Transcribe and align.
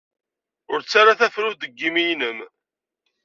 Ur 0.71 0.79
ttarra 0.81 1.13
tafrut 1.19 1.59
deg 1.63 1.73
yimi-nnem. 1.79 2.39